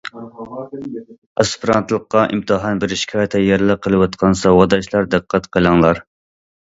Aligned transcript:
ئاسپىرانتلىققا 1.43 2.23
ئىمتىھان 2.33 2.81
بېرىشكە 2.85 3.25
تەييارلىق 3.35 3.83
قىلىۋاتقان 3.87 4.41
ساۋاقداشلار 4.41 5.11
دىققەت 5.17 5.47
قىلىڭلار! 5.59 6.03